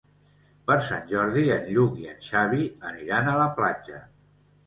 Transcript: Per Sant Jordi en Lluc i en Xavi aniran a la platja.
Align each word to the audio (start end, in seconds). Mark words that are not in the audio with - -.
Per 0.69 0.75
Sant 0.85 1.03
Jordi 1.11 1.43
en 1.57 1.67
Lluc 1.75 1.99
i 2.03 2.09
en 2.13 2.17
Xavi 2.29 2.65
aniran 2.93 3.29
a 3.29 3.35
la 3.43 3.47
platja. 3.61 4.01